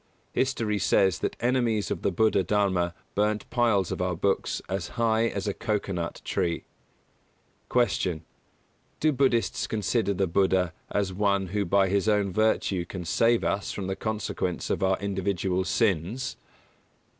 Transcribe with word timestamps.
History 0.33 0.79
says 0.79 1.19
that 1.19 1.35
enemies 1.39 1.91
of 1.91 2.01
the 2.01 2.09
Buddha 2.11 2.41
Dharma 2.43 2.95
burnt 3.13 3.47
piles 3.51 3.91
of 3.91 4.01
our 4.01 4.15
books 4.15 4.59
as 4.67 4.87
high 4.97 5.27
as 5.27 5.47
a 5.47 5.53
coco 5.53 5.91
nut 5.93 6.23
tree. 6.25 6.63
168. 7.69 8.23
Q. 8.99 9.11
_Do 9.11 9.15
Buddhists 9.15 9.67
consider 9.67 10.15
the 10.15 10.25
Buddha 10.25 10.73
as 10.89 11.13
one 11.13 11.49
who 11.49 11.65
by 11.65 11.87
his 11.87 12.09
own 12.09 12.33
virtue 12.33 12.83
can 12.83 13.05
save 13.05 13.43
us 13.43 13.71
from 13.71 13.85
the 13.85 13.95
consequence 13.95 14.71
of 14.71 14.81
our 14.81 14.97
individual 14.97 15.63
sins? 15.63 16.35